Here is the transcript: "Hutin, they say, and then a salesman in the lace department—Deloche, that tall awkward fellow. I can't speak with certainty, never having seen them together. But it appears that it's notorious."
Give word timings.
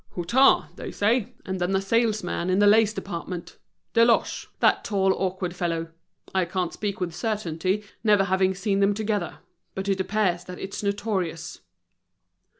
"Hutin, 0.15 0.63
they 0.77 0.89
say, 0.89 1.35
and 1.45 1.61
then 1.61 1.75
a 1.75 1.79
salesman 1.79 2.49
in 2.49 2.57
the 2.57 2.65
lace 2.65 2.91
department—Deloche, 2.91 4.47
that 4.59 4.83
tall 4.83 5.13
awkward 5.13 5.55
fellow. 5.55 5.89
I 6.33 6.43
can't 6.45 6.73
speak 6.73 6.99
with 6.99 7.13
certainty, 7.13 7.83
never 8.03 8.23
having 8.23 8.55
seen 8.55 8.79
them 8.79 8.95
together. 8.95 9.41
But 9.75 9.87
it 9.87 9.99
appears 9.99 10.43
that 10.45 10.57
it's 10.57 10.81
notorious." 10.81 11.59